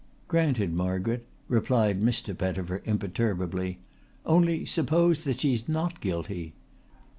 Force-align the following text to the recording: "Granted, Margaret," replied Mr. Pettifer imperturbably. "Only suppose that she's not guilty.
"Granted, 0.27 0.73
Margaret," 0.73 1.27
replied 1.47 2.01
Mr. 2.01 2.35
Pettifer 2.35 2.81
imperturbably. 2.85 3.77
"Only 4.25 4.65
suppose 4.65 5.23
that 5.25 5.41
she's 5.41 5.69
not 5.69 6.01
guilty. 6.01 6.53